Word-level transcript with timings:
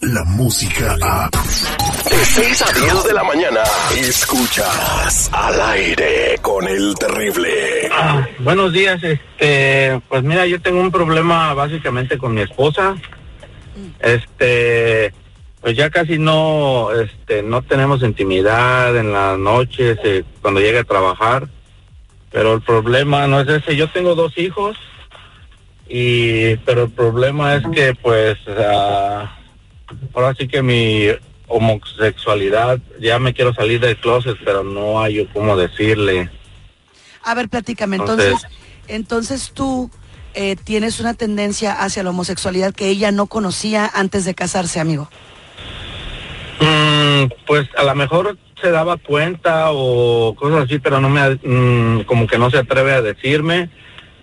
la 0.00 0.24
música 0.24 0.96
a... 1.02 1.30
De 1.30 2.24
6 2.24 2.62
a 2.62 2.72
10 2.72 3.04
de 3.04 3.12
la 3.12 3.24
mañana, 3.24 3.60
escuchas 3.98 5.30
al 5.32 5.60
aire 5.60 6.38
con 6.40 6.66
el 6.66 6.94
terrible. 6.94 7.88
Ah, 7.92 8.26
buenos 8.38 8.72
días, 8.72 9.02
este, 9.02 10.00
pues 10.08 10.22
mira, 10.22 10.46
yo 10.46 10.60
tengo 10.60 10.80
un 10.80 10.90
problema 10.90 11.52
básicamente 11.54 12.16
con 12.18 12.34
mi 12.34 12.42
esposa. 12.42 12.96
Este, 14.00 15.12
pues 15.60 15.76
ya 15.76 15.90
casi 15.90 16.18
no, 16.18 16.90
este, 16.92 17.42
no 17.42 17.62
tenemos 17.62 18.02
intimidad 18.02 18.96
en 18.96 19.12
las 19.12 19.38
noches 19.38 19.98
eh, 20.04 20.24
cuando 20.40 20.60
llega 20.60 20.80
a 20.80 20.84
trabajar. 20.84 21.48
Pero 22.30 22.54
el 22.54 22.62
problema 22.62 23.26
no 23.26 23.40
es 23.40 23.48
ese. 23.48 23.76
Yo 23.76 23.90
tengo 23.90 24.14
dos 24.14 24.36
hijos 24.38 24.76
y, 25.88 26.56
pero 26.58 26.84
el 26.84 26.90
problema 26.90 27.54
es 27.54 27.64
que, 27.72 27.94
pues, 27.94 28.36
ah, 28.48 29.36
ahora 30.14 30.34
sí 30.38 30.48
que 30.48 30.62
mi 30.62 31.08
homosexualidad 31.48 32.80
ya 33.00 33.18
me 33.18 33.34
quiero 33.34 33.54
salir 33.54 33.80
del 33.80 33.96
closet, 33.96 34.36
pero 34.44 34.64
no 34.64 35.00
hay 35.00 35.26
cómo 35.32 35.56
decirle. 35.56 36.30
A 37.22 37.34
ver, 37.34 37.48
platícame. 37.48 37.96
Entonces, 37.96 38.46
entonces 38.88 39.52
tú 39.52 39.90
eh, 40.34 40.56
tienes 40.56 41.00
una 41.00 41.14
tendencia 41.14 41.72
hacia 41.72 42.02
la 42.02 42.10
homosexualidad 42.10 42.74
que 42.74 42.88
ella 42.88 43.10
no 43.10 43.26
conocía 43.26 43.90
antes 43.92 44.24
de 44.24 44.34
casarse, 44.34 44.80
amigo. 44.80 45.08
Mm, 46.60 47.26
pues 47.46 47.68
a 47.76 47.84
lo 47.84 47.94
mejor 47.94 48.38
se 48.60 48.70
daba 48.70 48.96
cuenta 48.96 49.70
o 49.70 50.34
cosas 50.34 50.64
así, 50.64 50.78
pero 50.78 51.00
no 51.00 51.08
me, 51.08 51.38
mm, 51.42 52.04
como 52.04 52.26
que 52.26 52.38
no 52.38 52.50
se 52.50 52.58
atreve 52.58 52.92
a 52.92 53.02
decirme, 53.02 53.70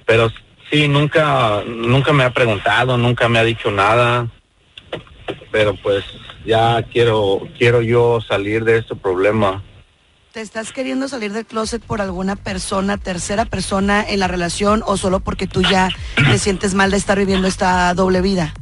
pero 0.05 0.31
sí, 0.72 0.88
nunca, 0.88 1.64
nunca 1.66 2.14
me 2.14 2.23
ha 2.23 2.33
preguntado, 2.33 2.98
nunca 2.98 3.30
me 3.30 3.39
ha 3.39 3.44
dicho 3.44 3.72
nada, 3.72 4.27
pero 5.52 5.76
pues 5.82 6.04
ya 6.46 6.82
quiero, 6.84 7.42
quiero 7.58 7.82
yo 7.82 8.20
salir 8.22 8.64
de 8.64 8.80
este 8.80 8.96
problema. 8.96 9.64
¿Te 10.32 10.42
estás 10.42 10.72
queriendo 10.72 11.08
salir 11.08 11.32
del 11.32 11.46
closet 11.46 11.84
por 11.84 12.02
alguna 12.02 12.36
persona, 12.36 12.98
tercera 12.98 13.46
persona 13.46 14.04
en 14.04 14.20
la 14.20 14.28
relación 14.28 14.82
o 14.86 14.98
solo 14.98 15.20
porque 15.20 15.46
tú 15.46 15.62
ya 15.62 15.90
te 16.16 16.40
sientes 16.40 16.74
mal 16.74 16.90
de 16.90 16.98
estar 16.98 17.20
viviendo 17.20 17.48
esta 17.48 17.94
doble 17.94 18.22
vida? 18.22 18.54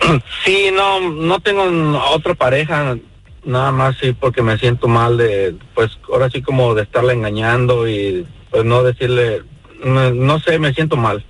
Sí, 0.44 0.70
no, 0.72 1.00
no 1.00 1.40
tengo 1.40 1.64
otra 2.12 2.34
pareja, 2.34 2.96
nada 3.44 3.72
más 3.72 3.96
sí 3.98 4.12
porque 4.12 4.42
me 4.42 4.56
siento 4.56 4.88
mal 4.88 5.16
de, 5.16 5.56
pues 5.74 5.98
ahora 6.10 6.30
sí 6.30 6.40
como 6.40 6.74
de 6.74 6.82
estarla 6.82 7.12
engañando 7.12 7.88
y 7.88 8.26
pues 8.50 8.64
no 8.64 8.82
decirle, 8.82 9.42
no, 9.84 10.10
no 10.12 10.38
sé, 10.38 10.58
me 10.58 10.72
siento 10.72 10.96
mal. 10.96 11.24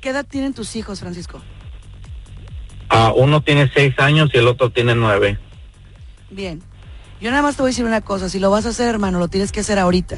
¿Qué 0.00 0.10
edad 0.10 0.24
tienen 0.24 0.54
tus 0.54 0.76
hijos, 0.76 1.00
Francisco? 1.00 1.42
Uno 3.16 3.42
tiene 3.42 3.70
seis 3.72 3.94
años 3.98 4.30
y 4.32 4.38
el 4.38 4.48
otro 4.48 4.70
tiene 4.70 4.94
nueve. 4.94 5.38
Bien. 6.30 6.62
Yo 7.20 7.30
nada 7.30 7.42
más 7.42 7.56
te 7.56 7.62
voy 7.62 7.68
a 7.68 7.72
decir 7.72 7.84
una 7.84 8.00
cosa, 8.00 8.28
si 8.28 8.38
lo 8.38 8.50
vas 8.50 8.64
a 8.66 8.70
hacer, 8.70 8.88
hermano, 8.88 9.18
lo 9.18 9.28
tienes 9.28 9.52
que 9.52 9.60
hacer 9.60 9.78
ahorita. 9.78 10.16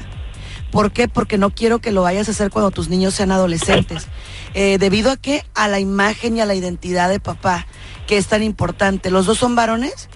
¿Por 0.71 0.93
qué? 0.93 1.09
Porque 1.09 1.37
no 1.37 1.51
quiero 1.51 1.81
que 1.81 1.93
lo 1.93 2.03
vayas 2.03 2.29
a 2.29 2.31
hacer 2.31 2.51
cuando 2.51 2.71
tus 2.71 2.89
niños 2.89 3.13
sean 3.13 3.33
adolescentes. 3.33 4.09
Eh, 4.55 4.79
¿Debido 4.79 5.11
a 5.11 5.17
qué? 5.17 5.45
A 5.55 5.69
la 5.69 5.81
imagen 5.81 6.37
y 6.37 6.41
a 6.41 6.47
la 6.47 6.55
identidad 6.55 7.11
de 7.11 7.21
papá, 7.21 7.67
que 8.07 8.17
es 8.17 8.29
tan 8.29 8.43
importante. 8.43 9.11
¿Los 9.11 9.27
dos 9.27 9.39
son 9.39 9.55
varones? 9.55 10.09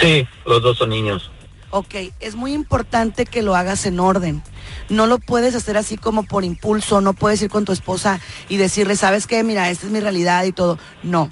Sí, 0.00 0.26
los 0.46 0.62
dos 0.62 0.78
son 0.78 0.90
niños. 0.90 1.30
Ok, 1.70 1.94
es 2.20 2.34
muy 2.34 2.54
importante 2.54 3.26
que 3.26 3.42
lo 3.42 3.54
hagas 3.54 3.84
en 3.84 4.00
orden. 4.00 4.42
No 4.88 5.06
lo 5.06 5.18
puedes 5.18 5.54
hacer 5.54 5.76
así 5.76 5.98
como 5.98 6.22
por 6.22 6.44
impulso, 6.44 7.02
no 7.02 7.12
puedes 7.12 7.42
ir 7.42 7.50
con 7.50 7.66
tu 7.66 7.72
esposa 7.72 8.20
y 8.48 8.56
decirle, 8.56 8.96
¿sabes 8.96 9.26
qué? 9.26 9.44
Mira, 9.44 9.68
esta 9.68 9.86
es 9.86 9.92
mi 9.92 10.00
realidad 10.00 10.44
y 10.44 10.52
todo. 10.52 10.78
No. 11.02 11.30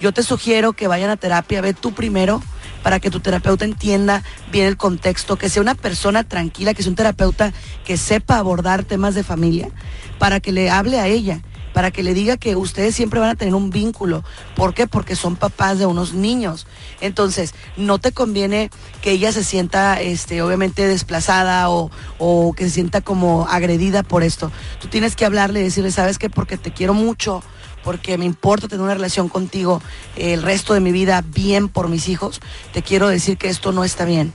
Yo 0.00 0.12
te 0.12 0.24
sugiero 0.24 0.72
que 0.72 0.88
vayan 0.88 1.10
a 1.10 1.16
terapia, 1.16 1.60
ve 1.60 1.72
tú 1.72 1.92
primero 1.92 2.42
para 2.82 3.00
que 3.00 3.10
tu 3.10 3.20
terapeuta 3.20 3.64
entienda 3.64 4.22
bien 4.52 4.66
el 4.66 4.76
contexto, 4.76 5.36
que 5.36 5.48
sea 5.48 5.62
una 5.62 5.74
persona 5.74 6.24
tranquila, 6.24 6.74
que 6.74 6.82
sea 6.82 6.90
un 6.90 6.96
terapeuta 6.96 7.52
que 7.84 7.96
sepa 7.96 8.38
abordar 8.38 8.84
temas 8.84 9.14
de 9.14 9.22
familia, 9.24 9.70
para 10.18 10.40
que 10.40 10.52
le 10.52 10.68
hable 10.68 11.00
a 11.00 11.06
ella, 11.06 11.40
para 11.76 11.90
que 11.90 12.02
le 12.02 12.14
diga 12.14 12.38
que 12.38 12.56
ustedes 12.56 12.94
siempre 12.94 13.20
van 13.20 13.28
a 13.28 13.34
tener 13.34 13.54
un 13.54 13.68
vínculo. 13.68 14.24
¿Por 14.54 14.72
qué? 14.72 14.86
Porque 14.86 15.14
son 15.14 15.36
papás 15.36 15.78
de 15.78 15.84
unos 15.84 16.14
niños. 16.14 16.66
Entonces, 17.02 17.52
no 17.76 17.98
te 17.98 18.12
conviene 18.12 18.70
que 19.02 19.10
ella 19.10 19.30
se 19.30 19.44
sienta, 19.44 20.00
este, 20.00 20.40
obviamente, 20.40 20.88
desplazada 20.88 21.68
o, 21.68 21.90
o 22.16 22.54
que 22.54 22.64
se 22.64 22.70
sienta 22.70 23.02
como 23.02 23.46
agredida 23.50 24.02
por 24.02 24.22
esto. 24.22 24.50
Tú 24.80 24.88
tienes 24.88 25.16
que 25.16 25.26
hablarle 25.26 25.60
y 25.60 25.64
decirle, 25.64 25.90
¿sabes 25.90 26.18
qué? 26.18 26.30
Porque 26.30 26.56
te 26.56 26.72
quiero 26.72 26.94
mucho, 26.94 27.42
porque 27.84 28.16
me 28.16 28.24
importa 28.24 28.68
tener 28.68 28.82
una 28.82 28.94
relación 28.94 29.28
contigo 29.28 29.82
el 30.16 30.42
resto 30.42 30.72
de 30.72 30.80
mi 30.80 30.92
vida 30.92 31.22
bien 31.26 31.68
por 31.68 31.90
mis 31.90 32.08
hijos, 32.08 32.40
te 32.72 32.80
quiero 32.80 33.08
decir 33.08 33.36
que 33.36 33.50
esto 33.50 33.72
no 33.72 33.84
está 33.84 34.06
bien. 34.06 34.32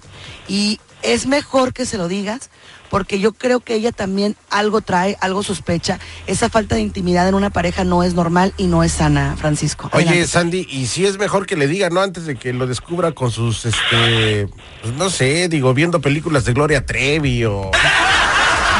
Y 0.47 0.79
es 1.02 1.25
mejor 1.25 1.73
que 1.73 1.88
se 1.88 1.97
lo 1.97 2.08
digas, 2.08 2.52
porque 2.91 3.19
yo 3.19 3.31
creo 3.31 3.62
que 3.62 3.74
ella 3.74 3.94
también 3.94 4.35
algo 4.50 4.81
trae, 4.81 5.18
algo 5.22 5.41
sospecha. 5.44 5.97
Esa 6.28 6.50
falta 6.50 6.75
de 6.75 6.81
intimidad 6.81 7.28
en 7.28 7.35
una 7.35 7.50
pareja 7.50 7.85
no 7.85 8.03
es 8.03 8.13
normal 8.13 8.53
y 8.57 8.68
no 8.68 8.84
es 8.84 8.91
sana, 8.91 9.35
Francisco. 9.40 9.90
Oye, 9.94 10.09
Adelante. 10.09 10.28
Sandy, 10.28 10.68
y 10.69 10.88
si 10.88 11.06
es 11.06 11.18
mejor 11.18 11.46
que 11.46 11.56
le 11.56 11.68
diga, 11.68 11.90
¿no? 11.90 12.02
Antes 12.02 12.25
de 12.25 12.35
que 12.35 12.52
lo 12.52 12.68
descubra 12.68 13.13
con 13.13 13.31
sus, 13.31 13.66
este, 13.66 14.50
pues 14.81 14.94
no 14.96 15.09
sé, 15.09 15.47
digo, 15.47 15.74
viendo 15.74 16.02
películas 16.02 16.44
de 16.44 16.52
Gloria 16.52 16.85
Trevi 16.85 17.46
o... 17.46 17.72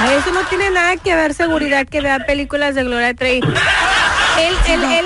Ay, 0.04 0.18
eso 0.18 0.32
no 0.34 0.42
tiene 0.50 0.70
nada 0.72 0.98
que 0.98 1.16
ver 1.16 1.34
seguridad 1.34 1.88
que 1.88 2.02
vea 2.02 2.26
películas 2.26 2.76
de 2.76 2.84
Gloria 2.84 3.14
Trevi. 3.14 3.48
El, 4.38 4.74
el, 4.74 4.84
el, 4.84 5.06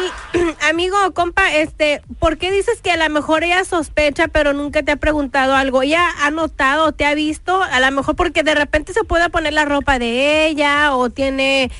amigo, 0.69 0.95
compa, 1.13 1.55
este, 1.55 2.01
¿por 2.19 2.37
qué 2.37 2.51
dices 2.51 2.81
que 2.81 2.91
a 2.91 2.97
lo 2.97 3.09
mejor 3.13 3.43
ella 3.43 3.63
sospecha, 3.65 4.27
pero 4.27 4.53
nunca 4.53 4.83
te 4.83 4.91
ha 4.91 4.95
preguntado 4.95 5.55
algo? 5.55 5.81
¿Ella 5.81 6.07
ha 6.21 6.31
notado, 6.31 6.91
te 6.91 7.05
ha 7.05 7.15
visto? 7.15 7.61
A 7.61 7.79
lo 7.79 7.91
mejor 7.91 8.15
porque 8.15 8.43
de 8.43 8.55
repente 8.55 8.93
se 8.93 9.03
puede 9.03 9.29
poner 9.29 9.53
la 9.53 9.65
ropa 9.65 9.99
de 9.99 10.47
ella 10.47 10.95
o 10.95 11.09
tiene, 11.09 11.71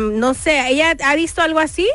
no 0.00 0.34
sé, 0.34 0.68
¿ella 0.68 0.96
ha 1.04 1.14
visto 1.14 1.42
algo 1.42 1.58
así? 1.58 1.88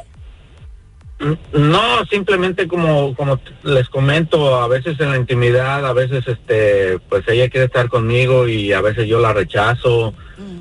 No, 1.53 2.05
simplemente 2.07 2.67
como 2.67 3.15
como 3.15 3.39
les 3.63 3.87
comento, 3.87 4.61
a 4.61 4.67
veces 4.67 4.99
en 4.99 5.11
la 5.11 5.17
intimidad, 5.17 5.85
a 5.85 5.93
veces 5.93 6.27
este, 6.27 6.99
pues 7.07 7.23
ella 7.29 7.49
quiere 7.49 7.67
estar 7.67 7.87
conmigo 7.87 8.49
y 8.49 8.73
a 8.73 8.81
veces 8.81 9.07
yo 9.07 9.21
la 9.21 9.31
rechazo 9.31 10.13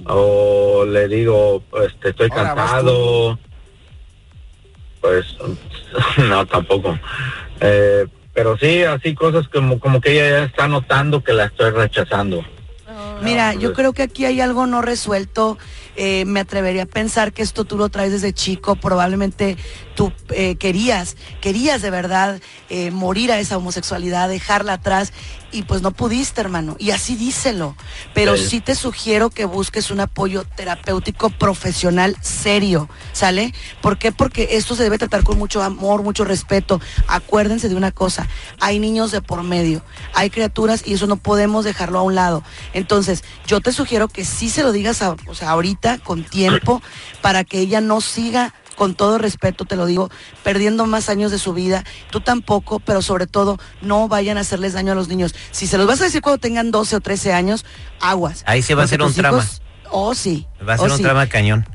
o 0.07 0.85
le 0.85 1.09
digo, 1.09 1.65
este, 1.85 2.11
estoy 2.11 2.29
Ahora 2.31 2.55
vas 2.55 2.71
cansado. 2.71 3.39
Pues 5.05 5.27
no, 6.17 6.47
tampoco. 6.47 6.99
Eh, 7.61 8.07
pero 8.33 8.57
sí, 8.57 8.83
así 8.85 9.15
cosas 9.15 9.47
como 9.49 9.79
como 9.79 10.01
que 10.01 10.13
ella 10.13 10.39
ya 10.39 10.45
está 10.45 10.67
notando 10.67 11.23
que 11.23 11.35
la 11.35 11.45
estoy 11.45 11.73
rechazando. 11.73 12.43
Mira, 13.21 13.53
yo 13.53 13.75
creo 13.75 13.93
que 13.93 14.03
aquí 14.03 14.25
hay 14.25 14.41
algo 14.41 14.67
no 14.67 14.81
resuelto. 14.81 15.59
Eh, 15.97 16.25
me 16.25 16.41
atrevería 16.41 16.85
a 16.85 16.87
pensar 16.87 17.33
que 17.33 17.43
esto 17.43 17.65
tú 17.65 17.77
lo 17.77 17.91
traes 17.91 18.13
desde 18.13 18.33
chico. 18.33 18.77
Probablemente 18.77 19.59
tú 19.95 20.11
eh, 20.31 20.57
querías, 20.57 21.17
querías 21.43 21.83
de 21.83 21.91
verdad 21.91 22.41
morir 22.91 23.31
a 23.31 23.39
esa 23.39 23.59
homosexualidad, 23.59 24.31
dejarla 24.31 24.75
atrás 24.75 25.13
y 25.55 25.63
pues 25.63 25.81
no 25.83 25.93
pudiste, 25.93 26.41
hermano. 26.41 26.77
Y 26.79 26.91
así 26.91 27.15
díselo. 27.17 27.77
Pero 28.13 28.37
Sí. 28.37 28.47
sí 28.49 28.61
te 28.61 28.75
sugiero 28.75 29.31
que 29.31 29.45
busques 29.45 29.91
un 29.91 30.01
apoyo 30.01 30.45
terapéutico 30.45 31.31
profesional 31.31 32.17
serio, 32.21 32.89
¿sale? 33.12 33.55
¿Por 33.81 33.97
qué? 33.99 34.11
Porque 34.12 34.49
esto 34.53 34.75
se 34.75 34.83
debe 34.83 34.99
tratar 34.99 35.23
con 35.23 35.39
mucho 35.39 35.62
amor, 35.62 36.03
mucho 36.03 36.25
respeto. 36.25 36.81
Acuérdense 37.06 37.69
de 37.69 37.77
una 37.77 37.93
cosa, 37.93 38.29
hay 38.61 38.79
niños 38.79 39.12
de 39.12 39.23
por 39.23 39.43
medio, 39.45 39.83
hay 40.12 40.29
criaturas 40.31 40.83
y 40.85 40.95
eso 40.95 41.06
no 41.06 41.17
podemos 41.17 41.65
dejarlo 41.65 42.00
a 42.00 42.03
un 42.03 42.15
lado. 42.15 42.43
Entonces, 42.73 43.23
yo 43.47 43.61
te 43.61 43.73
sugiero 43.73 44.09
que 44.09 44.25
sí 44.25 44.50
se 44.50 44.62
lo 44.62 44.73
digas 44.73 45.00
a- 45.03 45.17
o 45.27 45.35
sea, 45.35 45.50
ahorita, 45.50 45.99
con 45.99 46.25
tiempo, 46.25 46.83
para 47.23 47.45
que 47.45 47.61
ella 47.61 47.81
no 47.81 48.00
siga 48.00 48.53
con 48.75 48.94
todo 48.94 49.19
respeto 49.19 49.65
te 49.65 49.76
lo 49.76 49.87
digo, 49.87 50.11
perdiendo 50.43 50.87
más 50.87 51.09
años 51.09 51.31
de 51.31 51.38
su 51.38 51.53
vida, 51.53 51.85
tú 52.11 52.21
tampoco, 52.21 52.81
pero 52.81 53.03
sobre 53.03 53.26
todo 53.26 53.59
no 53.82 54.09
vayan 54.09 54.37
a 54.38 54.41
hacerles 54.41 54.73
daño 54.73 54.93
a 54.93 54.94
los 54.94 55.09
niños. 55.09 55.35
Si 55.50 55.67
se 55.67 55.79
los 55.79 55.87
vas 55.87 56.00
a 56.00 56.05
decir 56.05 56.21
cuando 56.23 56.38
tengan 56.38 56.71
12 56.71 56.97
o 56.97 57.00
13 57.00 57.32
años, 57.32 57.65
aguas. 58.00 58.43
Ahí 58.47 58.62
se 58.62 58.75
va 58.75 58.82
a 58.82 58.85
hacer 58.87 59.00
un 59.03 59.09
tus 59.09 59.17
trama. 59.17 59.38
hijos- 59.38 59.61
Oh, 59.91 60.15
sí. 60.15 60.47
Va 60.67 60.75
a 60.75 60.79
ser 60.79 60.88
oh, 60.88 60.93
un 60.93 60.97
sí. 60.99 61.03
trama 61.05 61.26
cañón. 61.29 61.69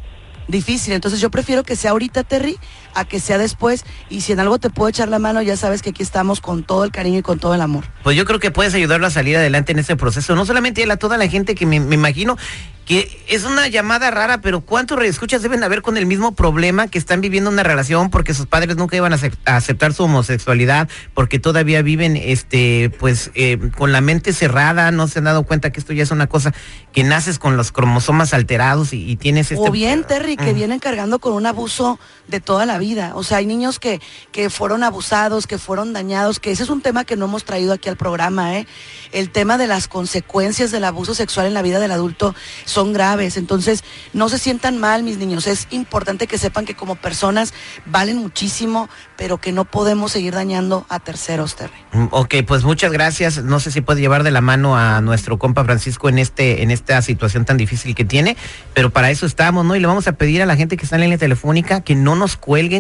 Difícil, 0.48 0.94
entonces 0.94 1.22
yo 1.22 1.30
prefiero 1.30 1.64
que 1.64 1.76
sea 1.76 1.92
ahorita, 1.92 2.24
Terry, 2.24 2.58
a 2.96 3.06
que 3.06 3.20
sea 3.20 3.38
después. 3.38 3.86
Y 4.10 4.22
si 4.22 4.32
en 4.32 4.40
algo 4.40 4.60
te 4.60 4.70
puedo 4.70 4.90
echar 4.90 5.08
la 5.10 5.20
mano, 5.20 5.42
ya 5.42 5.58
sabes 5.58 5.82
que 5.82 5.92
aquí 5.92 6.04
estamos 6.04 6.42
con 6.42 6.64
todo 6.64 6.84
el 6.84 6.92
cariño 6.92 7.20
y 7.20 7.24
con 7.24 7.40
todo 7.40 7.54
el 7.56 7.62
amor. 7.62 7.86
Pues 8.04 8.16
yo 8.18 8.26
creo 8.26 8.40
que 8.40 8.52
puedes 8.52 8.74
ayudarlo 8.74 9.08
a 9.08 9.12
salir 9.12 9.38
adelante 9.38 9.72
en 9.72 9.80
ese 9.80 9.96
proceso. 9.96 10.36
No 10.36 10.46
solamente 10.46 10.84
él, 10.84 10.92
a 10.92 10.98
toda 10.98 11.18
la 11.18 11.28
gente 11.28 11.56
que 11.56 11.66
me, 11.66 11.80
me 11.80 11.96
imagino 11.96 12.38
que 12.86 13.24
es 13.28 13.44
una 13.44 13.68
llamada 13.68 14.10
rara, 14.10 14.42
pero 14.42 14.62
¿cuántos 14.62 15.00
escuchas 15.04 15.44
deben 15.44 15.64
haber 15.64 15.84
con 15.84 15.96
el 15.96 16.08
mismo 16.08 16.34
problema 16.34 16.88
que 16.88 16.98
están 16.98 17.22
viviendo 17.22 17.52
una 17.52 17.62
relación 17.62 18.10
porque 18.10 18.34
sus 18.34 18.48
padres 18.48 18.78
nunca 18.78 18.96
iban 18.96 19.14
a, 19.14 19.18
acep- 19.18 19.38
a 19.46 19.58
aceptar 19.58 19.94
su 19.94 20.06
homosexualidad, 20.06 20.90
porque 21.14 21.38
todavía 21.38 21.84
viven 21.84 22.18
este 22.18 22.90
pues 22.90 23.30
eh, 23.36 23.60
con 23.78 23.92
la 23.92 24.02
mente 24.02 24.34
cerrada, 24.34 24.90
no 24.90 25.08
se 25.08 25.20
han 25.20 25.26
dado 25.26 25.44
cuenta 25.44 25.72
que 25.72 25.80
esto 25.80 25.94
ya 25.94 26.02
es 26.02 26.10
una 26.10 26.26
cosa 26.26 26.52
que 26.92 27.04
naces 27.04 27.38
con 27.38 27.58
los 27.58 27.72
cromosomas 27.72 28.34
alterados 28.34 28.92
y, 28.92 29.08
y 29.08 29.18
tienes 29.18 29.52
este 29.52 29.70
o 29.70 29.72
bien, 29.72 30.04
Terry, 30.04 30.36
que 30.36 30.54
vienen 30.54 30.80
cargando 30.80 31.20
con 31.20 31.34
un 31.34 31.46
abuso 31.46 32.00
de 32.28 32.40
toda 32.40 32.66
la 32.66 32.79
vida. 32.80 33.12
O 33.16 33.24
sea, 33.24 33.38
hay 33.38 33.46
niños 33.46 33.80
que, 33.80 34.02
que 34.32 34.50
fueron 34.50 34.84
abusados, 34.84 35.48
que 35.48 35.58
fueron 35.58 35.94
dañados, 35.94 36.40
que 36.40 36.52
ese 36.52 36.64
es 36.64 36.70
un 36.70 36.82
tema 36.82 37.06
que 37.06 37.16
no 37.16 37.26
hemos 37.26 37.44
traído 37.44 37.74
aquí 37.74 37.90
al 37.90 37.98
programa, 37.98 38.58
¿eh? 38.58 38.68
El 39.12 39.30
tema 39.30 39.58
de 39.58 39.68
las 39.68 39.88
consecuencias 39.88 40.72
del 40.72 40.84
abuso 40.84 41.14
sexual 41.14 41.46
en 41.46 41.54
la 41.54 41.62
vida 41.62 41.80
del 41.80 41.92
adulto 41.92 42.36
son 42.66 42.94
graves. 42.94 43.38
Entonces, 43.38 43.84
no 44.14 44.30
se 44.30 44.40
sientan 44.40 44.78
mal, 44.78 45.04
mis 45.04 45.18
niños. 45.18 45.48
Es 45.48 45.68
importante 45.72 46.28
que 46.28 46.38
sepan 46.38 46.66
que 46.66 46.76
como 46.76 46.96
personas 46.96 47.54
valen 47.86 48.18
muchísimo, 48.18 48.90
pero 49.18 49.38
que 49.38 49.52
no 49.52 49.66
podemos 49.66 50.12
seguir 50.12 50.34
dañando 50.34 50.86
a 50.90 51.00
terceros, 51.00 51.56
Terry. 51.56 51.74
Mm, 51.94 52.08
Ok, 52.12 52.36
pues 52.46 52.64
muchas 52.64 52.92
gracias. 52.92 53.44
No 53.44 53.60
sé 53.60 53.72
si 53.72 53.82
puede 53.82 54.02
llevar 54.02 54.24
de 54.24 54.32
la 54.32 54.42
mano 54.42 54.78
a 54.78 55.02
nuestro 55.02 55.38
compa 55.40 55.64
Francisco 55.64 56.10
en 56.10 56.20
este 56.20 56.64
en 56.64 56.72
esta 56.72 57.02
situación 57.02 57.46
tan 57.46 57.58
difícil 57.58 57.96
que 57.96 58.06
tiene, 58.06 58.38
pero 58.74 58.90
para 58.90 59.12
eso 59.12 59.26
estamos, 59.26 59.66
¿no? 59.66 59.76
Y 59.76 59.80
le 59.80 59.88
vamos 59.88 60.08
a 60.08 60.14
pedir 60.14 60.42
a 60.42 60.46
la 60.46 60.56
gente 60.56 60.78
que 60.78 60.84
está 60.84 60.96
en 60.96 61.02
la 61.02 61.06
línea 61.06 61.18
telefónica 61.18 61.82
que 61.82 61.96
no 61.96 62.16
nos 62.16 62.36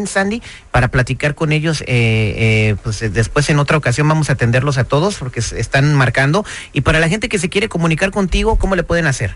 Sandy, 0.07 0.41
para 0.71 0.88
platicar 0.89 1.36
con 1.36 1.51
ellos. 1.51 1.81
eh, 1.81 1.86
eh, 1.88 2.75
pues 2.83 3.01
eh, 3.01 3.09
después 3.09 3.50
en 3.50 3.59
otra 3.59 3.77
ocasión 3.77 4.07
vamos 4.07 4.30
a 4.30 4.33
atenderlos 4.33 4.77
a 4.77 4.83
todos 4.83 5.15
porque 5.15 5.39
están 5.39 5.94
marcando. 5.95 6.45
Y 6.74 6.81
para 6.81 7.00
la 7.00 7.09
gente 7.09 7.30
que 7.30 7.39
se 7.39 7.50
quiere 7.50 7.69
comunicar 7.69 8.12
contigo, 8.12 8.56
¿cómo 8.57 8.75
le 8.75 8.83
pueden 8.83 9.07
hacer? 9.07 9.36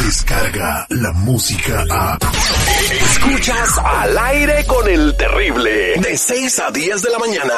Descarga 0.06 0.86
la 0.88 1.12
música 1.12 1.84
a. 1.90 2.16
Escuchas 3.12 3.76
al 3.76 4.16
aire 4.16 4.64
con 4.64 4.88
el 4.88 5.14
terrible. 5.18 6.00
De 6.00 6.16
6 6.16 6.58
a 6.60 6.70
10 6.70 7.02
de 7.02 7.10
la 7.10 7.18
mañana. 7.18 7.52